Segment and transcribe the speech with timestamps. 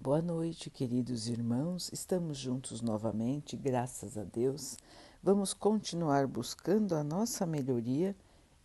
[0.00, 1.90] Boa noite, queridos irmãos.
[1.92, 4.78] Estamos juntos novamente, graças a Deus.
[5.20, 8.16] Vamos continuar buscando a nossa melhoria,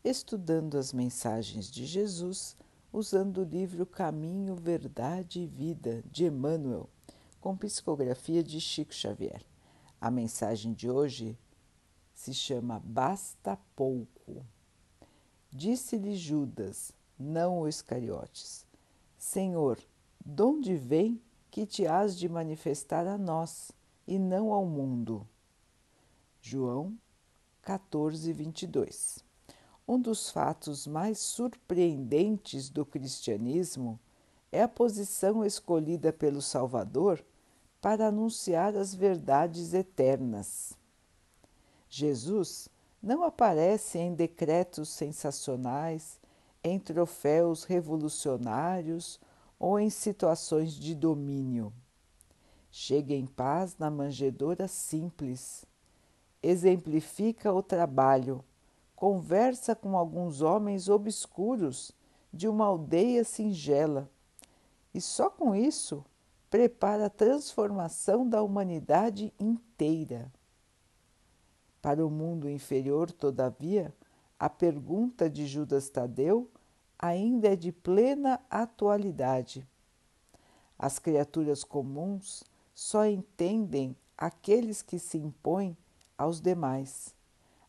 [0.03, 2.55] estudando as mensagens de Jesus,
[2.93, 6.87] usando o livro Caminho, Verdade e Vida de Emmanuel,
[7.41, 9.43] com psicografia de Chico Xavier.
[9.99, 11.35] A mensagem de hoje
[12.13, 14.45] se chama Basta Pouco.
[15.51, 18.67] Disse-lhe Judas, não o Iscariotes:
[19.17, 19.79] Senhor,
[20.25, 21.21] de onde vem
[21.51, 23.71] que te has de manifestar a nós
[24.07, 25.27] e não ao mundo?
[26.41, 26.97] João
[27.61, 29.23] 14, 22.
[29.87, 33.99] Um dos fatos mais surpreendentes do cristianismo
[34.51, 37.23] é a posição escolhida pelo Salvador
[37.81, 40.73] para anunciar as verdades eternas.
[41.89, 42.69] Jesus
[43.01, 46.17] não aparece em decretos sensacionais,
[46.63, 49.19] em troféus revolucionários
[49.63, 51.71] ou em situações de domínio.
[52.69, 55.65] Chega em paz na manjedoura simples,
[56.41, 58.43] exemplifica o trabalho,
[58.93, 61.93] conversa com alguns homens obscuros
[62.33, 64.11] de uma aldeia singela
[64.93, 66.03] e só com isso
[66.49, 70.29] prepara a transformação da humanidade inteira.
[71.81, 73.95] Para o mundo inferior, todavia,
[74.37, 76.51] a pergunta de Judas Tadeu
[76.97, 79.67] ainda é de plena atualidade.
[80.77, 85.77] As criaturas comuns só entendem aqueles que se impõem
[86.17, 87.13] aos demais,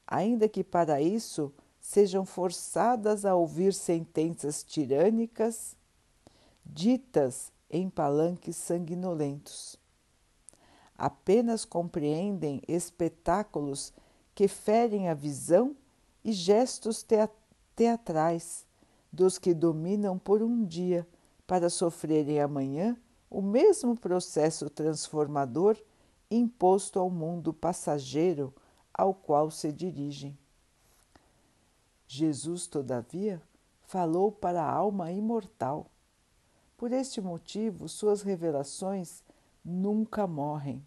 [0.07, 5.77] ainda que para isso sejam forçadas a ouvir sentenças tirânicas
[6.65, 9.77] ditas em palanques sanguinolentos.
[10.97, 13.93] Apenas compreendem espetáculos
[14.35, 15.77] que ferem a visão
[16.25, 17.05] e gestos
[17.75, 18.65] teatrais
[19.15, 21.07] dos que dominam por um dia
[21.47, 22.97] para sofrerem amanhã
[23.31, 25.77] o mesmo processo transformador
[26.29, 28.53] imposto ao mundo passageiro
[28.93, 30.37] ao qual se dirigem.
[32.09, 33.41] Jesus, todavia,
[33.83, 35.87] falou para a alma imortal.
[36.77, 39.23] Por este motivo, suas revelações
[39.65, 40.85] nunca morrem.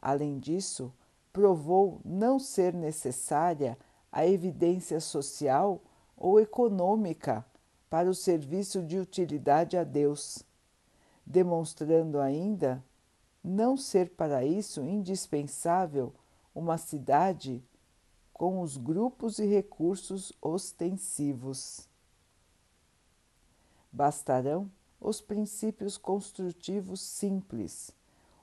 [0.00, 0.92] Além disso,
[1.32, 3.78] provou não ser necessária
[4.12, 5.80] a evidência social
[6.20, 7.42] ou econômica
[7.88, 10.44] para o serviço de utilidade a Deus,
[11.24, 12.84] demonstrando ainda
[13.42, 16.14] não ser para isso indispensável
[16.54, 17.64] uma cidade
[18.34, 21.88] com os grupos e recursos ostensivos.
[23.90, 24.70] Bastarão
[25.00, 27.90] os princípios construtivos simples,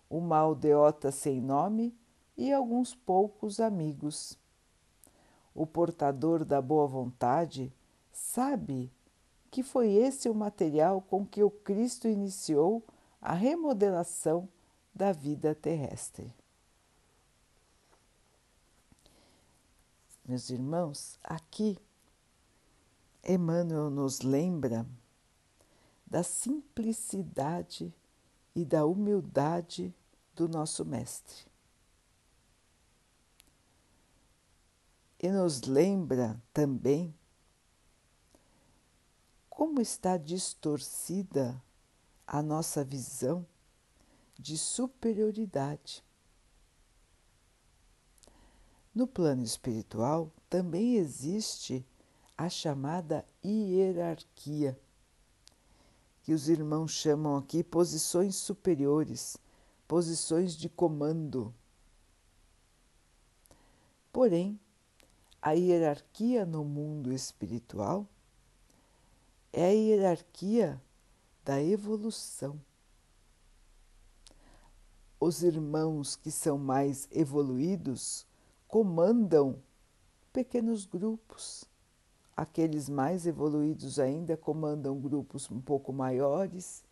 [0.10, 1.96] uma aldeota sem nome
[2.36, 4.38] e alguns poucos amigos
[5.58, 7.74] o portador da boa vontade,
[8.14, 8.92] sabe
[9.50, 12.84] que foi esse o material com que o Cristo iniciou
[13.20, 14.48] a remodelação
[14.94, 16.32] da vida terrestre.
[20.24, 21.80] Meus irmãos, aqui
[23.28, 24.86] Emmanuel nos lembra
[26.06, 27.92] da simplicidade
[28.56, 29.92] e da humildade
[30.36, 31.57] do nosso Mestre.
[35.20, 37.14] E nos lembra também
[39.50, 41.62] como está distorcida
[42.26, 43.46] a nossa visão
[44.38, 46.04] de superioridade.
[48.94, 51.86] No plano espiritual também existe
[52.38, 54.80] a chamada hierarquia,
[56.22, 59.38] que os irmãos chamam aqui posições superiores,
[59.88, 61.54] posições de comando.
[64.12, 64.60] Porém,
[65.48, 68.06] a hierarquia no mundo espiritual
[69.54, 70.82] é a hierarquia
[71.46, 72.60] da evolução.
[75.18, 78.28] Os irmãos que são mais evoluídos
[78.68, 79.58] comandam
[80.34, 81.64] pequenos grupos.
[82.36, 86.84] Aqueles mais evoluídos ainda comandam grupos um pouco maiores,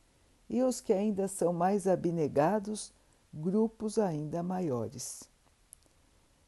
[0.50, 2.94] e os que ainda são mais abnegados,
[3.34, 5.30] grupos ainda maiores.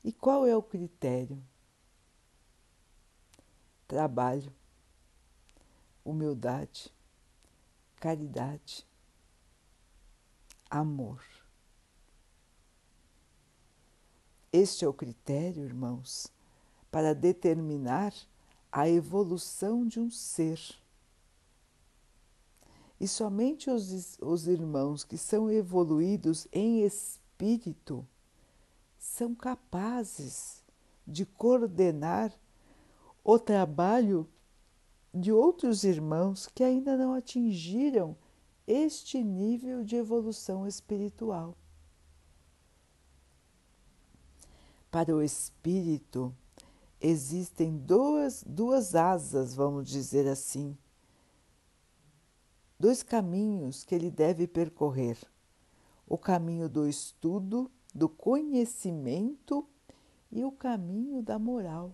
[0.06, 1.38] E qual é o critério?
[3.88, 4.54] Trabalho,
[6.04, 6.94] humildade,
[7.96, 8.86] caridade,
[10.70, 11.24] amor.
[14.52, 16.32] Este é o critério, irmãos,
[16.92, 18.14] para determinar
[18.72, 20.60] a evolução de um ser.
[23.00, 28.08] E somente os, os irmãos que são evoluídos em espírito
[28.98, 30.64] são capazes
[31.06, 32.34] de coordenar
[33.30, 34.26] o trabalho
[35.14, 38.16] de outros irmãos que ainda não atingiram
[38.66, 41.58] este nível de evolução espiritual.
[44.90, 46.34] Para o espírito,
[47.02, 50.78] existem duas, duas asas, vamos dizer assim,
[52.80, 55.18] dois caminhos que ele deve percorrer:
[56.08, 59.68] o caminho do estudo, do conhecimento
[60.32, 61.94] e o caminho da moral.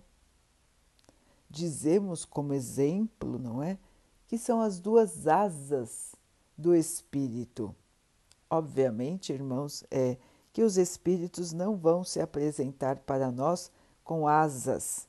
[1.54, 3.78] Dizemos como exemplo, não é?
[4.26, 6.16] Que são as duas asas
[6.58, 7.72] do espírito.
[8.50, 10.16] Obviamente, irmãos, é
[10.52, 13.70] que os espíritos não vão se apresentar para nós
[14.02, 15.06] com asas,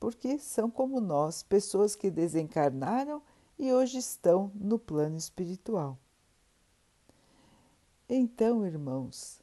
[0.00, 3.20] porque são como nós, pessoas que desencarnaram
[3.58, 5.98] e hoje estão no plano espiritual.
[8.08, 9.42] Então, irmãos,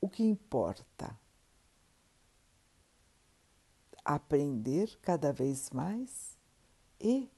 [0.00, 1.14] o que importa?
[4.04, 6.36] Aprender cada vez mais
[7.00, 7.30] e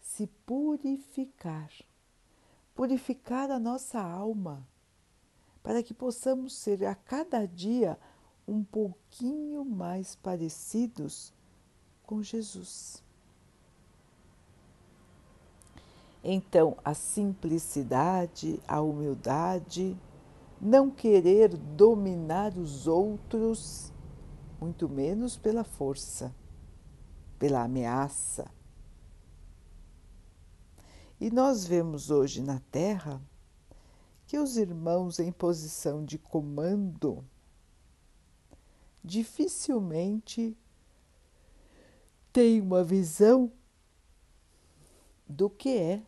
[0.00, 1.70] se purificar.
[2.74, 4.66] Purificar a nossa alma,
[5.62, 7.98] para que possamos ser a cada dia
[8.46, 11.32] um pouquinho mais parecidos
[12.04, 13.02] com Jesus.
[16.22, 19.96] Então, a simplicidade, a humildade,
[20.58, 23.92] não querer dominar os outros,
[24.64, 26.34] muito menos pela força,
[27.38, 28.50] pela ameaça.
[31.20, 33.20] E nós vemos hoje na Terra
[34.26, 37.22] que os irmãos em posição de comando
[39.04, 40.56] dificilmente
[42.32, 43.52] têm uma visão
[45.28, 46.02] do que é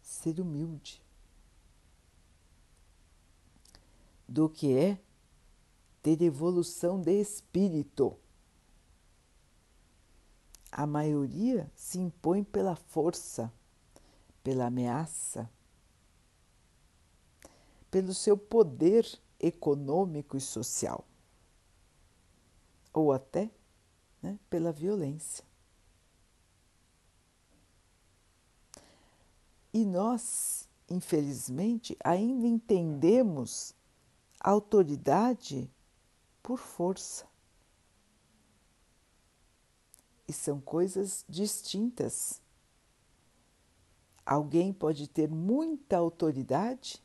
[0.00, 1.02] ser humilde,
[4.28, 4.96] do que é
[6.02, 8.18] ter evolução de espírito.
[10.70, 13.52] A maioria se impõe pela força,
[14.42, 15.48] pela ameaça,
[17.90, 19.06] pelo seu poder
[19.38, 21.04] econômico e social,
[22.92, 23.50] ou até
[24.20, 25.44] né, pela violência.
[29.74, 33.74] E nós, infelizmente, ainda entendemos
[34.40, 35.70] a autoridade
[36.42, 37.26] por força.
[40.26, 42.40] E são coisas distintas.
[44.24, 47.02] Alguém pode ter muita autoridade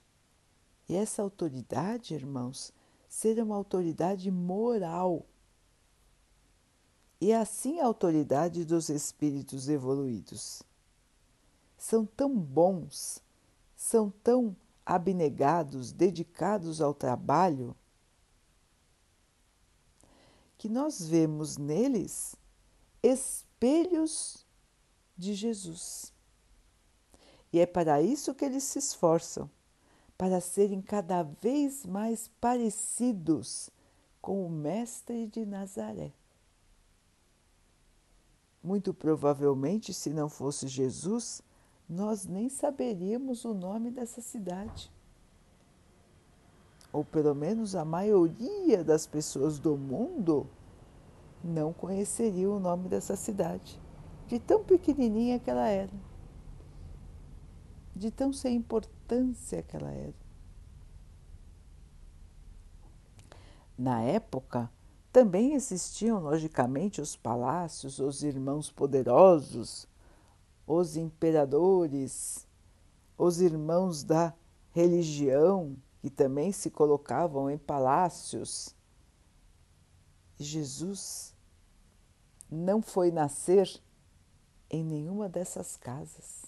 [0.90, 2.72] e essa autoridade, irmãos,
[3.10, 5.26] ser uma autoridade moral.
[7.20, 10.64] E assim a autoridade dos espíritos evoluídos
[11.78, 13.22] são tão bons,
[13.76, 14.56] são tão
[14.86, 17.76] abnegados, dedicados ao trabalho,
[20.58, 22.36] que nós vemos neles
[23.02, 24.46] espelhos
[25.16, 26.14] de Jesus.
[27.52, 29.50] E é para isso que eles se esforçam,
[30.18, 33.70] para serem cada vez mais parecidos
[34.22, 36.12] com o Mestre de Nazaré.
[38.62, 41.42] Muito provavelmente, se não fosse Jesus,
[41.88, 44.92] nós nem saberíamos o nome dessa cidade.
[46.98, 50.48] Ou pelo menos a maioria das pessoas do mundo
[51.44, 53.80] não conheceria o nome dessa cidade,
[54.26, 55.94] de tão pequenininha que ela era,
[57.96, 60.16] de tão sem importância que ela era.
[63.78, 64.68] Na época,
[65.14, 69.88] também existiam, logicamente, os palácios, os irmãos poderosos,
[70.66, 72.48] os imperadores,
[73.16, 74.34] os irmãos da
[74.72, 75.78] religião,
[76.08, 78.74] que também se colocavam em palácios.
[80.40, 81.36] Jesus
[82.50, 83.84] não foi nascer
[84.70, 86.46] em nenhuma dessas casas.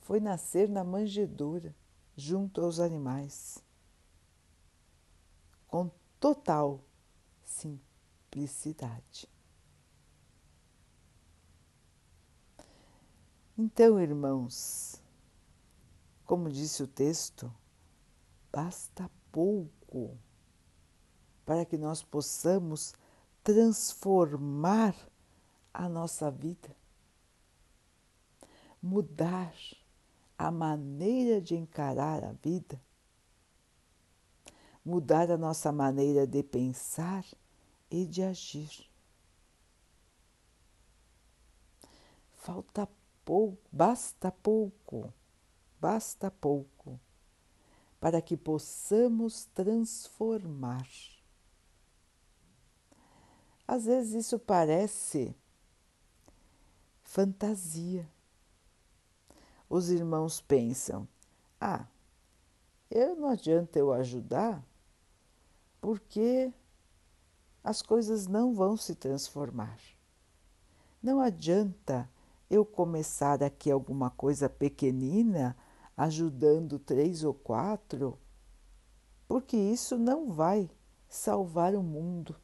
[0.00, 1.76] Foi nascer na manjedoura,
[2.16, 3.62] junto aos animais,
[5.68, 6.82] com total
[7.44, 9.28] simplicidade.
[13.58, 14.98] Então, irmãos,
[16.24, 17.52] como disse o texto,
[18.52, 20.18] basta pouco
[21.44, 22.94] para que nós possamos
[23.42, 24.94] transformar
[25.72, 26.76] a nossa vida,
[28.82, 29.54] mudar
[30.36, 32.80] a maneira de encarar a vida,
[34.84, 37.24] mudar a nossa maneira de pensar
[37.90, 38.88] e de agir.
[42.36, 42.88] Falta
[43.24, 45.12] pouco, basta pouco,
[45.78, 46.98] basta pouco,
[48.00, 50.88] para que possamos transformar.
[53.68, 55.36] Às vezes isso parece
[57.02, 58.10] fantasia,
[59.68, 61.06] os irmãos pensam:
[61.60, 61.86] ah,
[62.90, 64.64] eu não adianta eu ajudar
[65.80, 66.52] porque
[67.62, 69.78] as coisas não vão se transformar.
[71.02, 72.10] Não adianta
[72.48, 75.56] eu começar aqui alguma coisa pequenina,
[76.00, 78.18] ajudando três ou quatro,
[79.28, 80.70] porque isso não vai
[81.06, 82.34] salvar o mundo.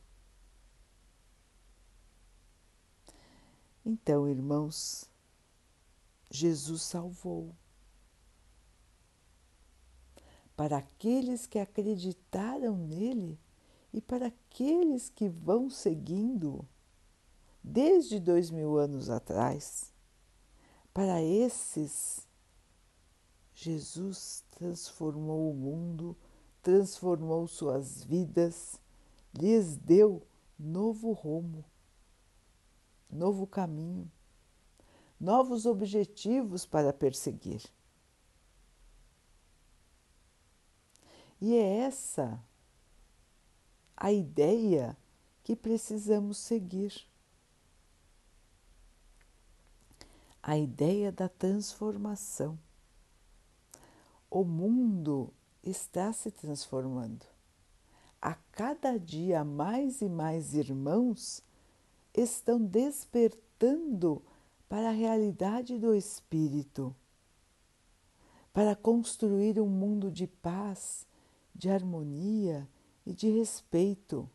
[3.82, 5.10] Então, irmãos,
[6.30, 7.56] Jesus salvou.
[10.54, 13.40] Para aqueles que acreditaram nele
[13.90, 16.68] e para aqueles que vão seguindo
[17.64, 19.94] desde dois mil anos atrás,
[20.92, 22.25] para esses,
[23.58, 26.14] Jesus transformou o mundo,
[26.62, 28.78] transformou suas vidas,
[29.32, 30.22] lhes deu
[30.58, 31.64] novo rumo,
[33.10, 34.12] novo caminho,
[35.18, 37.62] novos objetivos para perseguir.
[41.40, 42.38] E é essa
[43.96, 44.94] a ideia
[45.42, 46.92] que precisamos seguir.
[50.42, 52.65] A ideia da transformação.
[54.30, 57.24] O mundo está se transformando.
[58.20, 61.42] A cada dia mais e mais irmãos
[62.12, 64.22] estão despertando
[64.68, 66.94] para a realidade do Espírito,
[68.52, 71.06] para construir um mundo de paz,
[71.54, 72.68] de harmonia
[73.04, 74.28] e de respeito.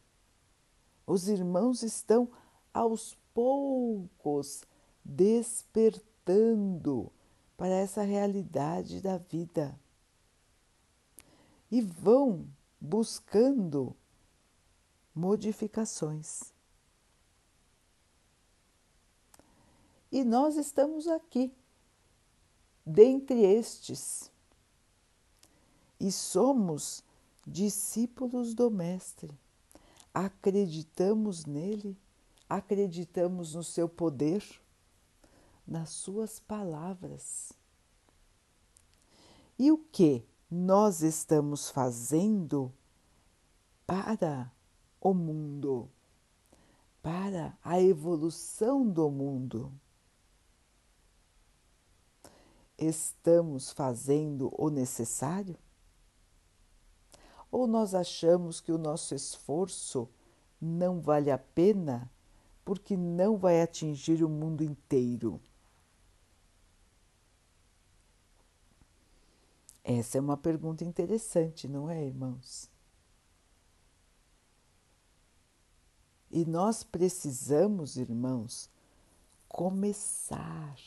[1.06, 2.30] Os irmãos estão
[2.74, 4.64] aos poucos
[5.04, 7.12] despertando
[7.62, 9.80] para essa realidade da vida
[11.70, 12.48] e vão
[12.80, 13.96] buscando
[15.14, 16.52] modificações.
[20.12, 21.54] E nós estamos aqui,
[22.84, 24.32] dentre estes,
[26.00, 27.04] e somos
[27.46, 29.30] discípulos do Mestre.
[30.12, 31.96] Acreditamos nele,
[32.50, 34.44] acreditamos no seu poder,
[35.66, 37.54] nas suas palavras.
[39.58, 42.74] E o que nós estamos fazendo
[43.86, 44.52] para
[45.00, 45.90] o mundo,
[47.02, 49.72] para a evolução do mundo?
[52.78, 55.58] Estamos fazendo o necessário?
[57.52, 60.10] Ou nós achamos que o nosso esforço
[60.60, 62.10] não vale a pena
[62.66, 65.40] porque não vai atingir o mundo inteiro?
[69.84, 72.70] Essa é uma pergunta interessante, não é, irmãos?
[76.30, 78.70] E nós precisamos, irmãos,
[79.50, 80.78] começar,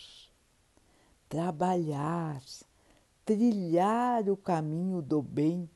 [1.28, 2.42] trabalhar,
[3.24, 5.68] trilhar o caminho do bem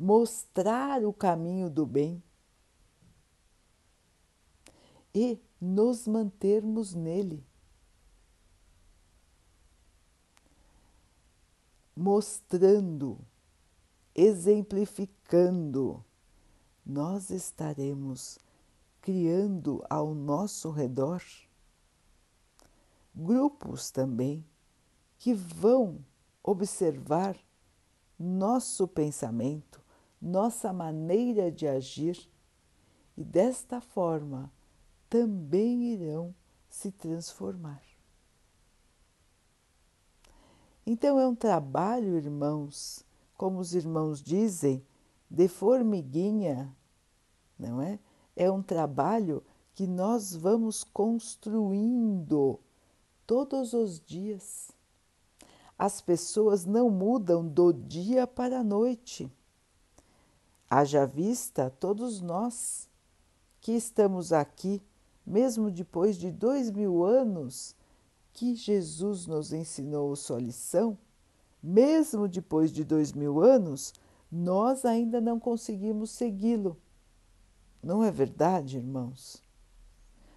[0.00, 2.22] mostrar o caminho do bem
[5.14, 7.44] e nos mantermos nele.
[11.96, 13.18] Mostrando,
[14.14, 16.04] exemplificando,
[16.84, 18.38] nós estaremos
[19.00, 21.22] criando ao nosso redor
[23.14, 24.44] grupos também
[25.18, 26.04] que vão
[26.42, 27.36] observar
[28.18, 29.80] nosso pensamento,
[30.20, 32.30] nossa maneira de agir
[33.16, 34.50] e desta forma
[35.08, 36.34] também irão
[36.68, 37.82] se transformar.
[40.86, 43.04] Então é um trabalho, irmãos,
[43.36, 44.84] como os irmãos dizem,
[45.30, 46.74] de formiguinha,
[47.58, 47.98] não é?
[48.34, 49.42] É um trabalho
[49.74, 52.58] que nós vamos construindo
[53.26, 54.70] todos os dias.
[55.78, 59.30] As pessoas não mudam do dia para a noite.
[60.68, 62.88] Haja vista todos nós
[63.60, 64.82] que estamos aqui,
[65.24, 67.74] mesmo depois de dois mil anos
[68.32, 70.96] que Jesus nos ensinou sua lição,
[71.62, 73.92] mesmo depois de dois mil anos,
[74.30, 76.76] nós ainda não conseguimos segui-lo.
[77.82, 79.42] Não é verdade, irmãos?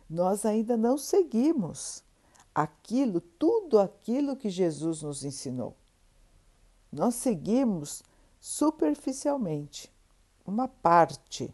[0.09, 2.03] Nós ainda não seguimos
[2.53, 5.75] aquilo, tudo aquilo que Jesus nos ensinou.
[6.91, 8.03] Nós seguimos
[8.39, 9.91] superficialmente
[10.45, 11.53] uma parte,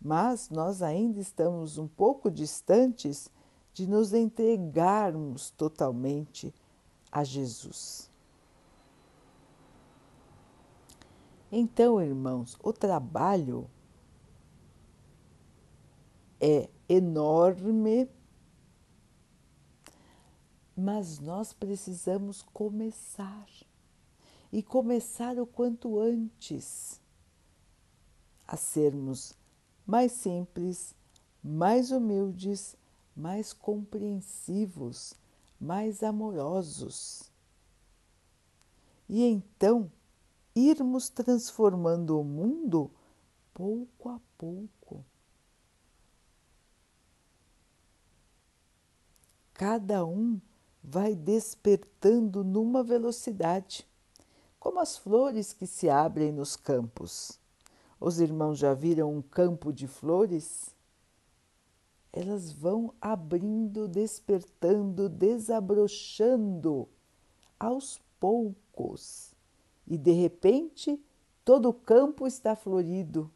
[0.00, 3.30] mas nós ainda estamos um pouco distantes
[3.72, 6.52] de nos entregarmos totalmente
[7.10, 8.10] a Jesus.
[11.50, 13.68] Então, irmãos, o trabalho
[16.40, 18.08] é enorme,
[20.76, 23.48] Mas nós precisamos começar
[24.52, 27.00] e começar o quanto antes
[28.46, 29.34] a sermos
[29.84, 30.94] mais simples,
[31.42, 32.76] mais humildes,
[33.18, 35.12] mais compreensivos,
[35.60, 37.32] mais amorosos.
[39.08, 39.90] E então
[40.54, 42.92] irmos transformando o mundo
[43.52, 45.04] pouco a pouco.
[49.52, 50.40] Cada um
[50.80, 53.84] vai despertando numa velocidade,
[54.60, 57.40] como as flores que se abrem nos campos.
[57.98, 60.77] Os irmãos já viram um campo de flores?
[62.18, 66.88] Elas vão abrindo, despertando, desabrochando
[67.60, 69.34] aos poucos.
[69.86, 71.00] E de repente,
[71.44, 73.30] todo o campo está florido,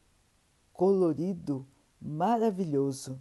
[0.73, 1.65] colorido,
[2.01, 3.21] maravilhoso.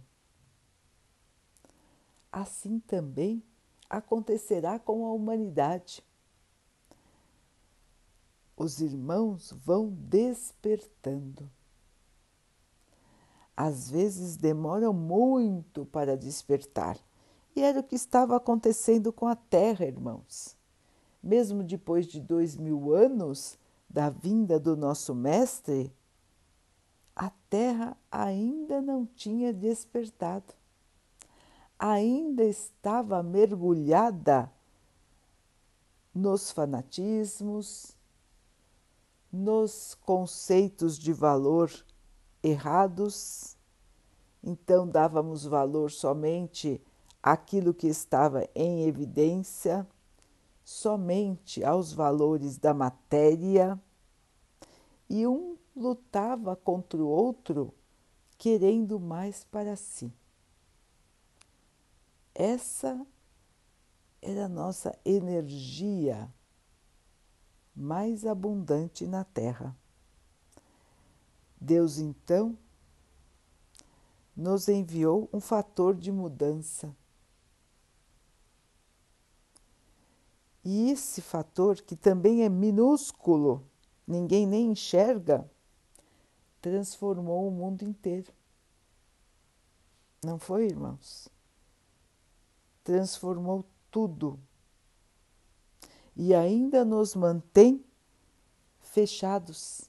[2.32, 3.40] Assim também
[3.88, 6.02] acontecerá com a humanidade
[8.56, 11.50] os irmãos vão despertando.
[13.64, 16.98] Às vezes demoram muito para despertar,
[17.54, 20.56] e era o que estava acontecendo com a Terra, irmãos.
[21.22, 23.56] Mesmo depois de dois mil anos
[23.88, 25.94] da vinda do nosso Mestre,
[27.14, 30.52] a Terra ainda não tinha despertado,
[31.78, 34.50] ainda estava mergulhada
[36.12, 37.96] nos fanatismos,
[39.32, 41.70] nos conceitos de valor
[42.42, 43.56] errados,
[44.42, 46.82] então dávamos valor somente
[47.22, 49.86] àquilo que estava em evidência,
[50.64, 53.80] somente aos valores da matéria,
[55.08, 57.72] e um lutava contra o outro,
[58.36, 60.12] querendo mais para si.
[62.34, 63.06] Essa
[64.20, 66.32] era a nossa energia
[67.74, 69.76] mais abundante na terra.
[71.62, 72.58] Deus então
[74.36, 76.92] nos enviou um fator de mudança.
[80.64, 83.64] E esse fator, que também é minúsculo,
[84.04, 85.48] ninguém nem enxerga,
[86.60, 88.32] transformou o mundo inteiro.
[90.24, 91.28] Não foi, irmãos?
[92.82, 94.36] Transformou tudo
[96.16, 97.84] e ainda nos mantém
[98.80, 99.88] fechados,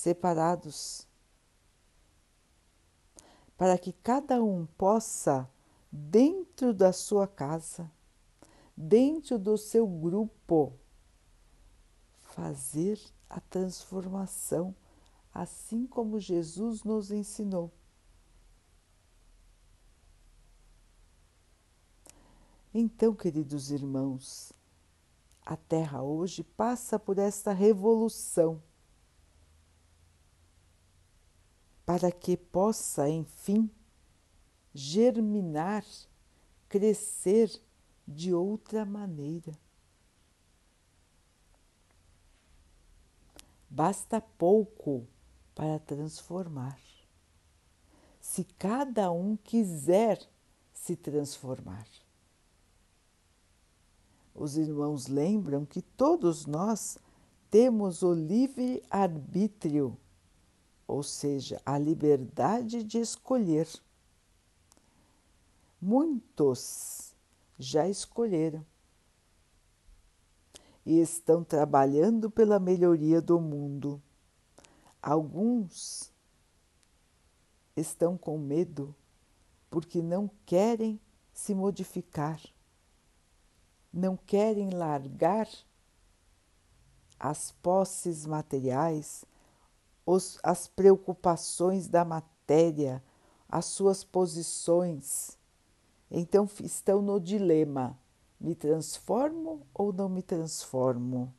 [0.00, 1.06] separados,
[3.56, 5.48] para que cada um possa,
[5.92, 7.90] dentro da sua casa,
[8.74, 10.72] dentro do seu grupo,
[12.22, 14.74] fazer a transformação,
[15.34, 17.70] assim como Jesus nos ensinou.
[22.72, 24.50] Então, queridos irmãos,
[25.44, 28.62] a Terra hoje passa por esta revolução
[31.90, 33.68] para que possa, enfim,
[34.72, 35.84] germinar,
[36.68, 37.50] crescer
[38.06, 39.50] de outra maneira.
[43.68, 45.04] Basta pouco
[45.52, 46.78] para transformar.
[48.20, 50.20] Se cada um quiser
[50.72, 51.88] se transformar.
[54.32, 56.98] Os irmãos lembram que todos nós
[57.50, 59.98] temos o livre arbítrio,
[60.90, 63.68] ou seja, a liberdade de escolher.
[65.80, 67.14] Muitos
[67.58, 68.64] já escolheram
[70.84, 74.02] e estão trabalhando pela melhoria do mundo.
[75.02, 76.12] Alguns
[77.76, 78.94] estão com medo
[79.70, 81.00] porque não querem
[81.32, 82.40] se modificar
[83.92, 85.48] não querem largar
[87.18, 89.24] as posses materiais,
[90.10, 93.02] os, as preocupações da matéria,
[93.48, 95.38] as suas posições.
[96.10, 97.98] Então estão no dilema:
[98.40, 101.32] me transformo ou não me transformo?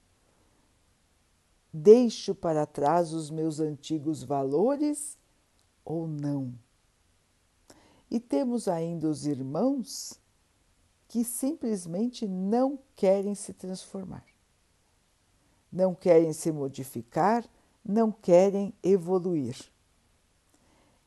[1.74, 5.18] Deixo para trás os meus antigos valores
[5.86, 6.54] ou não?
[8.10, 10.20] E temos ainda os irmãos
[11.08, 14.26] que simplesmente não querem se transformar,
[15.72, 17.46] não querem se modificar,
[17.84, 19.58] não querem evoluir.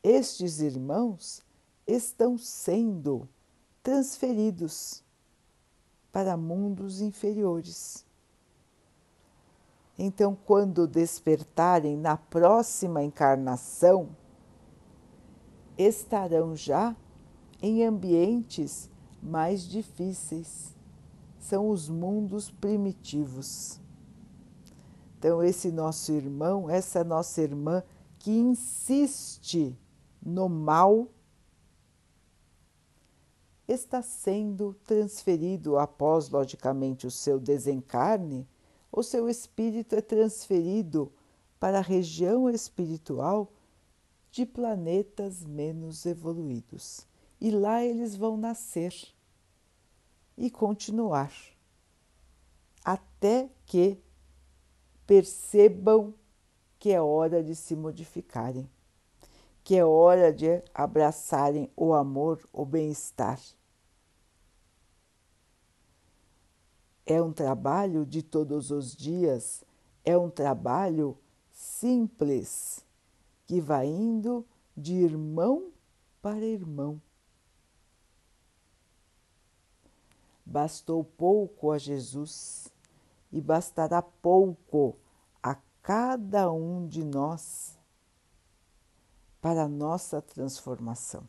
[0.02, 1.42] Estes irmãos
[1.86, 3.28] estão sendo
[3.82, 5.02] transferidos
[6.12, 8.04] para mundos inferiores.
[9.98, 14.08] Então, quando despertarem na próxima encarnação,
[15.78, 16.96] estarão já
[17.62, 18.90] em ambientes
[19.22, 20.74] mais difíceis
[21.38, 23.80] são os mundos primitivos.
[25.24, 27.82] Então, esse nosso irmão, essa nossa irmã
[28.18, 29.74] que insiste
[30.22, 31.08] no mal,
[33.66, 38.46] está sendo transferido após, logicamente, o seu desencarne,
[38.92, 41.10] o seu espírito é transferido
[41.58, 43.50] para a região espiritual
[44.30, 47.06] de planetas menos evoluídos.
[47.40, 48.94] E lá eles vão nascer
[50.36, 51.32] e continuar
[52.84, 54.03] até que
[55.06, 56.14] percebam
[56.78, 58.68] que é hora de se modificarem,
[59.62, 63.40] que é hora de abraçarem o amor, o bem-estar.
[67.06, 69.64] É um trabalho de todos os dias,
[70.04, 71.18] é um trabalho
[71.50, 72.84] simples
[73.46, 74.44] que vai indo
[74.76, 75.70] de irmão
[76.20, 77.00] para irmão.
[80.44, 82.73] Bastou pouco a Jesus
[83.34, 84.96] e bastará pouco
[85.42, 87.76] a cada um de nós
[89.40, 91.28] para a nossa transformação.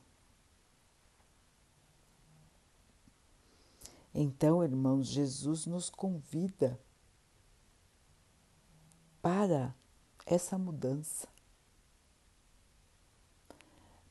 [4.13, 6.79] Então, irmãos, Jesus nos convida
[9.19, 9.75] para
[10.27, 11.27] essa mudança,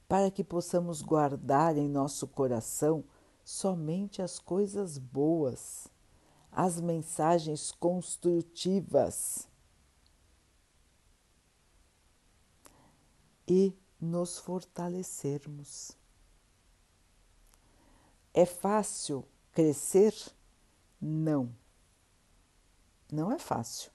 [0.09, 3.05] para que possamos guardar em nosso coração
[3.45, 5.94] somente as coisas boas
[6.55, 9.49] as mensagens construtivas
[13.47, 15.93] e nos fortalecermos.
[18.33, 20.15] É fácil crescer?
[21.01, 21.55] Não.
[23.13, 23.91] Não é fácil.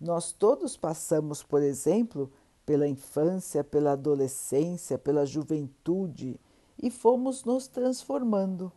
[0.00, 2.32] Nós todos passamos, por exemplo,
[2.64, 6.40] pela infância, pela adolescência, pela juventude
[6.82, 8.72] e fomos nos transformando.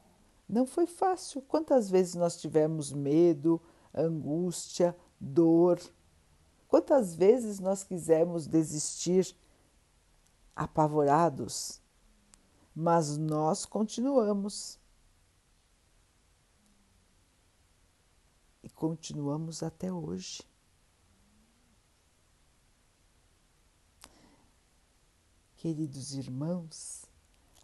[0.47, 1.41] Não foi fácil.
[1.41, 3.61] Quantas vezes nós tivemos medo,
[3.93, 5.79] angústia, dor?
[6.67, 9.35] Quantas vezes nós quisemos desistir
[10.55, 11.81] apavorados?
[12.73, 14.79] Mas nós continuamos.
[18.63, 20.43] E continuamos até hoje.
[25.57, 27.05] Queridos irmãos,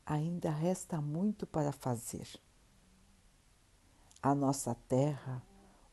[0.05, 2.27] ainda resta muito para fazer
[4.23, 5.43] a nossa Terra,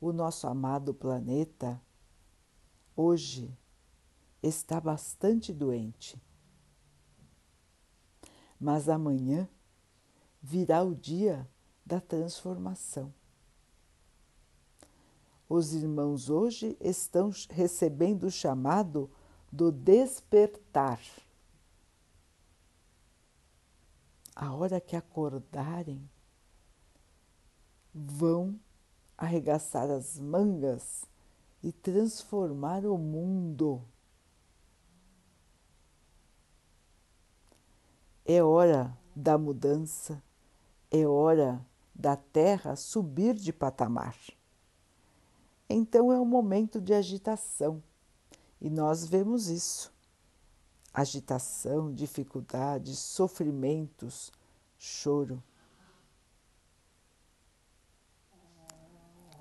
[0.01, 1.83] o nosso amado planeta,
[2.95, 3.53] hoje
[4.41, 6.23] está bastante doente.
[8.59, 9.49] Mas amanhã
[10.41, 11.49] virá o dia
[11.85, 13.13] da transformação.
[15.49, 19.11] Os irmãos hoje estão recebendo o chamado
[19.51, 21.01] do despertar.
[24.37, 26.09] A hora que acordarem,
[27.95, 28.59] vão
[29.17, 31.05] arregaçar as mangas
[31.63, 33.83] e transformar o mundo.
[38.25, 40.23] É hora da mudança,
[40.91, 44.17] é hora da Terra subir de patamar.
[45.69, 47.83] Então é um momento de agitação
[48.61, 49.93] e nós vemos isso.
[50.93, 54.33] Agitação, dificuldades, sofrimentos,
[54.77, 55.43] choro.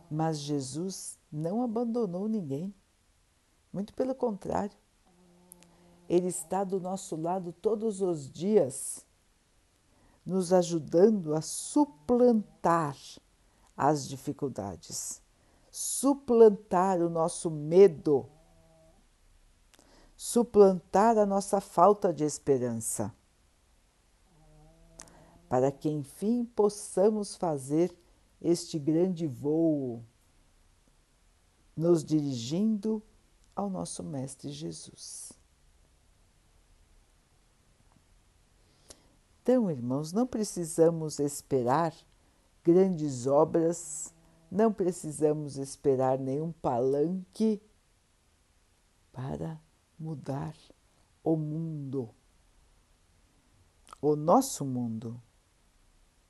[0.10, 2.74] Mas Jesus não abandonou ninguém.
[3.72, 4.76] Muito pelo contrário.
[6.08, 9.06] Ele está do nosso lado todos os dias,
[10.26, 12.98] nos ajudando a suplantar
[13.78, 15.22] as dificuldades,
[15.72, 18.28] suplantar o nosso medo,
[20.18, 23.14] suplantar a nossa falta de esperança,
[25.48, 27.96] para que enfim possamos fazer
[28.42, 30.04] este grande voo,
[31.76, 33.02] nos dirigindo
[33.56, 35.32] ao nosso Mestre Jesus.
[39.42, 41.94] Então, irmãos, não precisamos esperar
[42.64, 44.14] grandes obras,
[44.52, 47.62] não precisamos esperar nenhum palanque
[49.12, 49.60] para
[49.98, 50.56] mudar
[51.24, 52.10] o mundo,
[54.02, 55.22] o nosso mundo.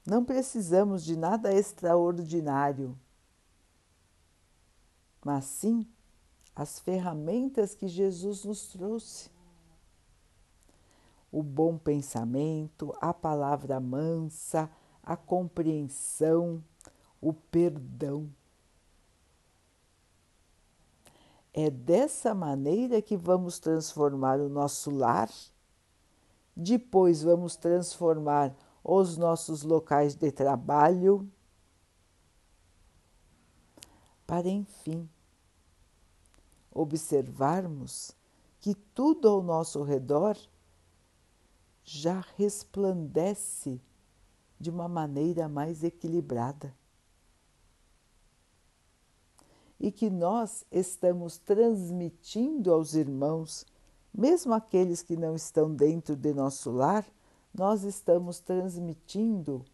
[0.09, 2.97] Não precisamos de nada extraordinário,
[5.23, 5.85] mas sim
[6.55, 9.29] as ferramentas que Jesus nos trouxe.
[11.31, 14.67] O bom pensamento, a palavra mansa,
[15.03, 16.63] a compreensão,
[17.21, 18.27] o perdão.
[21.53, 25.29] É dessa maneira que vamos transformar o nosso lar,
[26.55, 31.29] depois vamos transformar os nossos locais de trabalho,
[34.25, 35.09] para enfim
[36.71, 38.15] observarmos
[38.59, 40.37] que tudo ao nosso redor
[41.83, 43.81] já resplandece
[44.59, 46.75] de uma maneira mais equilibrada.
[49.79, 53.65] E que nós estamos transmitindo aos irmãos,
[54.13, 57.05] mesmo aqueles que não estão dentro de nosso lar,
[57.53, 59.65] nós estamos transmitindo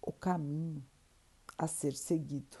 [0.00, 0.84] o caminho
[1.56, 2.58] a ser seguido.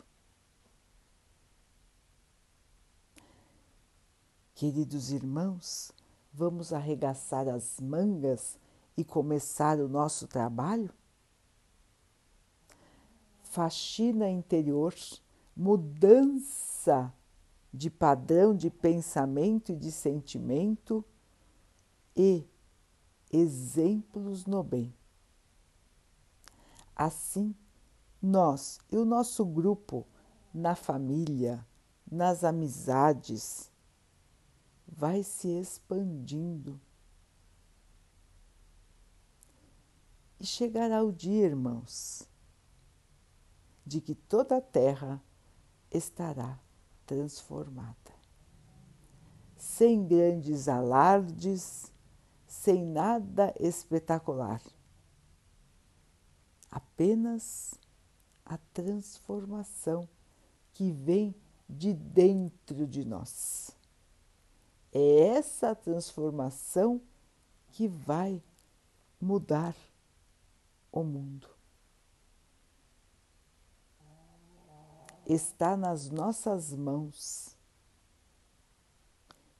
[4.54, 5.90] Queridos irmãos,
[6.32, 8.56] vamos arregaçar as mangas
[8.96, 10.90] e começar o nosso trabalho?
[13.42, 14.94] Faxina interior,
[15.56, 17.12] mudança
[17.74, 21.04] de padrão de pensamento e de sentimento
[22.16, 22.46] e
[23.32, 24.94] exemplos no bem.
[26.94, 27.54] Assim,
[28.20, 30.06] nós e o nosso grupo
[30.52, 31.66] na família,
[32.08, 33.72] nas amizades,
[34.86, 36.78] vai se expandindo.
[40.38, 42.28] E chegará o dia, irmãos,
[43.86, 45.22] de que toda a terra
[45.90, 46.60] estará
[47.06, 48.12] transformada.
[49.56, 51.91] Sem grandes alardes,
[52.52, 54.60] sem nada espetacular.
[56.70, 57.74] Apenas
[58.44, 60.06] a transformação
[60.74, 61.34] que vem
[61.66, 63.74] de dentro de nós.
[64.92, 67.00] É essa transformação
[67.70, 68.42] que vai
[69.18, 69.74] mudar
[70.92, 71.48] o mundo.
[75.24, 77.56] Está nas nossas mãos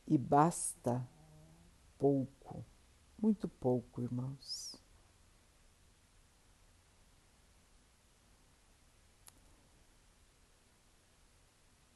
[0.07, 1.09] e basta
[1.99, 2.42] pouco,
[3.23, 4.75] muito pouco, irmãos.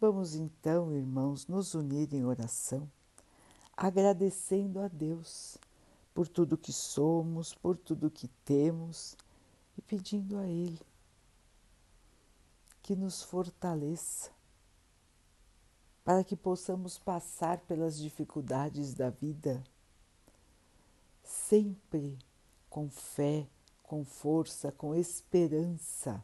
[0.00, 2.88] Vamos então, irmãos, nos unir em oração
[3.76, 5.58] agradecendo a Deus
[6.14, 9.16] por tudo que somos, por tudo que temos
[9.76, 10.80] e pedindo a Ele
[12.82, 14.30] que nos fortaleça
[16.02, 19.62] para que possamos passar pelas dificuldades da vida
[21.26, 22.18] sempre
[22.70, 23.48] com fé,
[23.82, 26.22] com força, com esperança.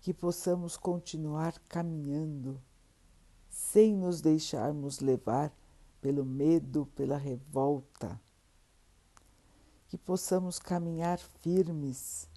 [0.00, 2.60] Que possamos continuar caminhando
[3.48, 5.52] sem nos deixarmos levar
[6.00, 8.20] pelo medo, pela revolta.
[9.88, 12.28] Que possamos caminhar firmes,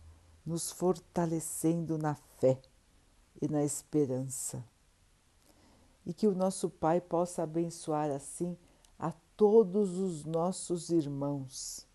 [0.45, 2.61] nos fortalecendo na fé
[3.41, 4.63] e na esperança.
[6.05, 8.55] E que o nosso Pai possa abençoar assim
[9.36, 11.88] todos os nossos irmãos.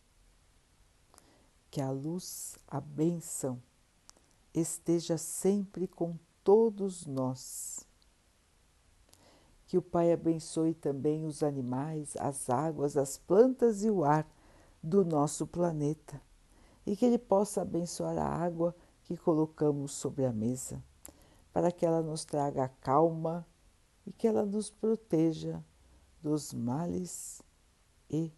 [1.70, 3.62] Que a luz, a bênção,
[4.52, 7.86] esteja sempre com todos nós
[9.70, 14.28] que o Pai abençoe também os animais, as águas, as plantas e o ar
[14.82, 16.20] do nosso planeta
[16.84, 18.74] e que Ele possa abençoar a água
[19.04, 20.82] que colocamos sobre a mesa,
[21.52, 23.46] para que ela nos traga calma
[24.04, 25.64] e que ela nos proteja
[26.22, 27.42] dos males
[28.08, 28.32] e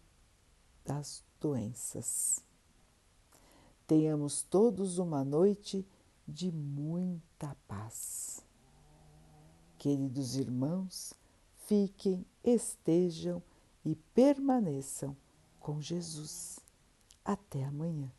[0.85, 2.43] das doenças.
[3.85, 5.85] Tenhamos todos uma noite
[6.27, 8.43] de muita paz.
[9.77, 11.13] Queridos irmãos,
[11.67, 13.43] fiquem, estejam
[13.83, 15.15] e permaneçam
[15.59, 16.59] com Jesus.
[17.25, 18.11] Até amanhã.